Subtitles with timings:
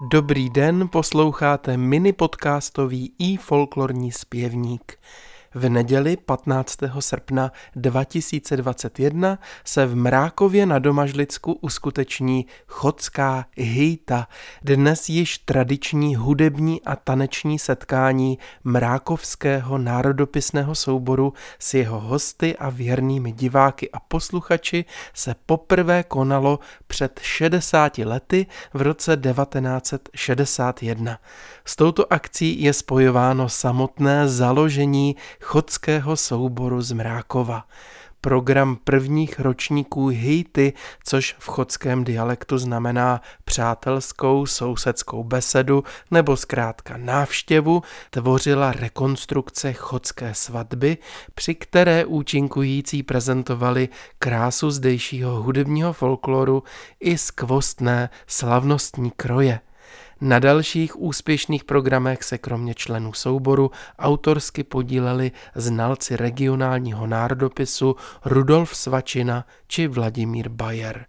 [0.00, 4.98] Dobrý den, posloucháte mini podcastový i folklorní zpěvník.
[5.54, 6.78] V neděli 15.
[7.00, 14.28] srpna 2021 se v Mrákově na Domažlicku uskuteční chodská hejta,
[14.62, 23.32] dnes již tradiční hudební a taneční setkání Mrákovského národopisného souboru s jeho hosty a věrnými
[23.32, 31.18] diváky a posluchači se poprvé konalo před 60 lety v roce 1961.
[31.64, 37.64] S touto akcí je spojováno samotné založení chodského souboru z Mrákova.
[38.20, 40.72] Program prvních ročníků hejty,
[41.04, 50.98] což v chodském dialektu znamená přátelskou sousedskou besedu nebo zkrátka návštěvu, tvořila rekonstrukce chodské svatby,
[51.34, 56.62] při které účinkující prezentovali krásu zdejšího hudebního folkloru
[57.00, 59.60] i skvostné slavnostní kroje.
[60.20, 69.46] Na dalších úspěšných programech se kromě členů souboru autorsky podíleli znalci regionálního národopisu Rudolf Svačina
[69.66, 71.06] či Vladimír Bayer.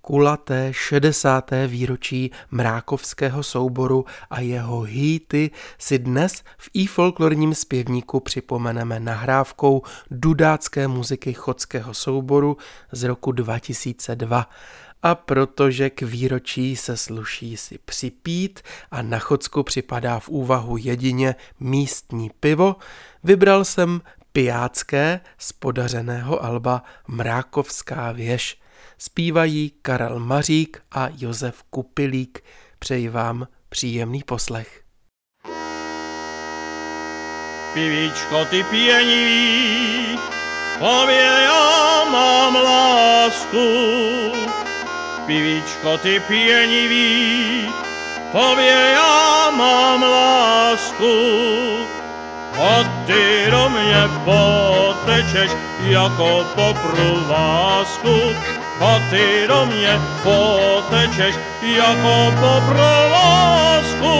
[0.00, 1.50] Kulaté 60.
[1.66, 10.88] výročí mrákovského souboru a jeho hýty si dnes v i folklorním zpěvníku připomeneme nahrávkou dudácké
[10.88, 12.56] muziky chodského souboru
[12.92, 14.46] z roku 2002
[15.02, 21.34] a protože k výročí se sluší si připít a na Chodsku připadá v úvahu jedině
[21.60, 22.76] místní pivo,
[23.24, 24.00] vybral jsem
[24.32, 28.60] pijácké z podařeného alba Mrákovská věž.
[28.98, 32.44] Zpívají Karel Mařík a Josef Kupilík.
[32.78, 34.82] Přeji vám příjemný poslech.
[37.74, 40.18] Pivíčko, ty pěnivý,
[40.78, 43.70] tobě já mám lásku
[45.30, 47.68] pivíčko, ty pěnivý,
[48.32, 51.14] tobě já mám lásku.
[52.58, 58.16] A ty do mě potečeš jako po provázku,
[58.80, 64.10] a ty do mě potečeš jako po provázku.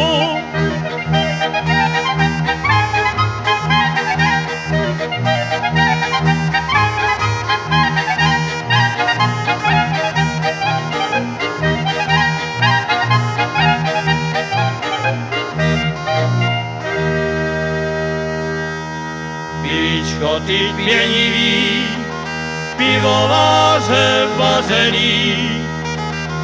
[20.51, 21.87] Ty pěnivý,
[22.77, 25.37] pivováře vařený.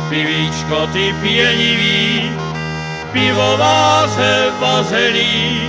[0.08, 2.30] Pivíčko, ty pěnivý,
[3.12, 5.60] pivováře vařený.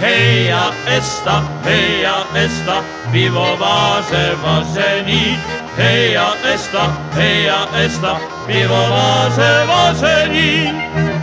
[0.00, 5.38] Heja Esta, heja Esta, pivováře vařený.
[5.76, 11.13] Heja Esta, heja Esta, pivováře vařený.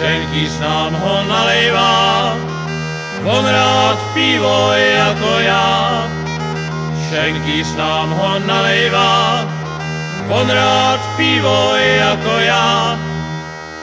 [0.00, 2.32] Šenkýř nám ho nalejvá,
[3.24, 6.08] on rád pivo jako já.
[7.08, 9.44] Šenkýř nám ho nalejvá,
[10.28, 12.98] on rád pivo jako já.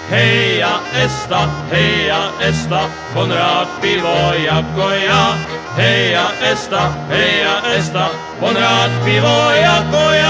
[0.09, 5.37] Heja Esta, heja Esta, on rád pivo jako já.
[5.75, 8.09] Heja Esta, heja Esta,
[8.41, 10.26] on rád pivo jako já.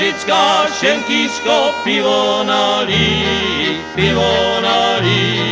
[0.00, 3.20] Božická šenkýsko pivo nalí,
[3.92, 4.32] pivo
[4.64, 5.44] nalí,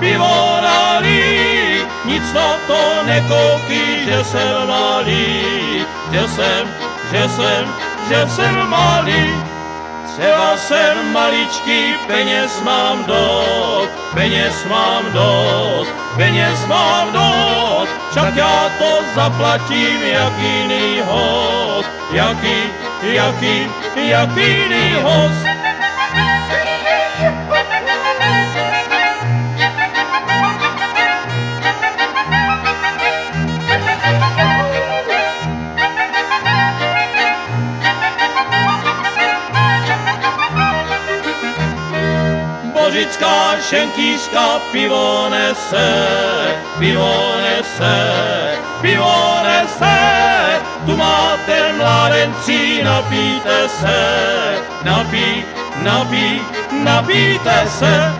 [0.00, 1.84] pivo nalí.
[2.08, 6.64] Nic na to nekouký, že jsem malý, že jsem,
[7.12, 7.64] že jsem,
[8.08, 9.28] že jsem malý.
[10.08, 19.04] Třeba jsem maličký, peněz mám dost, peněz mám dost, peněz mám dost, však já to
[19.14, 22.72] zaplatím jak jiný host, jaký,
[23.02, 23.66] jaký,
[23.96, 25.46] jaký jiný host.
[42.72, 45.88] Božická šenkýřka pivo nese,
[46.78, 47.96] pivo nese,
[48.80, 49.91] pivo nese,
[52.22, 53.98] mládenci, napíte se,
[54.84, 55.44] napí,
[55.82, 56.40] napí,
[56.84, 58.12] napíte se.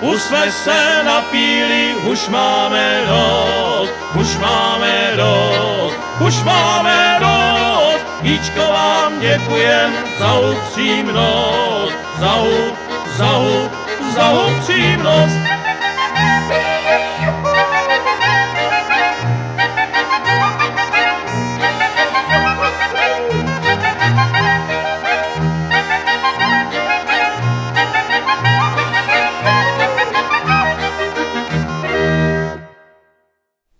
[0.00, 8.06] Už jsme se napíli, už máme dost, už máme dost, už máme dost.
[8.22, 12.76] Jíčko vám děkujem za upřímnost, za, up,
[13.16, 13.72] za, up,
[14.14, 15.49] za upřímnost.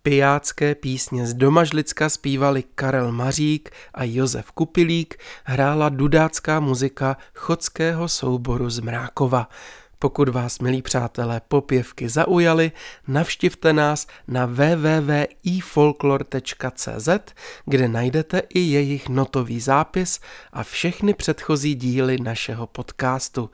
[0.03, 8.71] Pijácké písně z Domažlicka zpívali Karel Mařík a Josef Kupilík, hrála dudácká muzika chodského souboru
[8.71, 9.49] z Mrákova.
[10.03, 12.73] Pokud vás, milí přátelé, popěvky zaujaly,
[13.09, 17.09] navštivte nás na www.ifolklor.cz,
[17.65, 20.21] kde najdete i jejich notový zápis
[20.53, 23.51] a všechny předchozí díly našeho podcastu.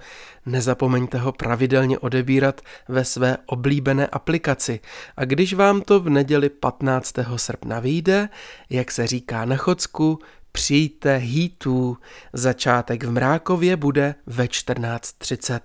[0.47, 4.81] Nezapomeňte ho pravidelně odebírat ve své oblíbené aplikaci
[5.17, 7.15] a když vám to v neděli 15.
[7.37, 8.29] srpna vyjde,
[8.71, 10.19] jak se říká na Chodsku,
[10.53, 11.97] přijďte hítů.
[12.33, 15.61] Začátek v Mrákově bude ve 14.30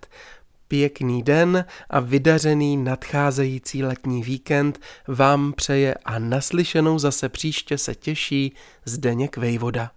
[0.71, 8.55] pěkný den a vydařený nadcházející letní víkend vám přeje a naslyšenou zase příště se těší
[8.85, 9.91] Zdeněk Vejvoda.